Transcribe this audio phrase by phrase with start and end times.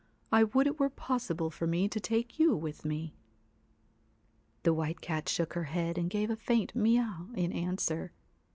[0.31, 3.13] I would it were possible for me to take you with me.'
[4.63, 8.11] The White Cat shook her head and gave a faint mee aw in answer.